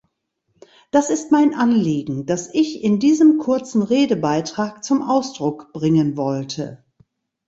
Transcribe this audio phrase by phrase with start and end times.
[0.89, 6.83] Das ist mein Anliegen, das ich in diesem kurzen Redebeitrag zum Ausdruck bringen wollte.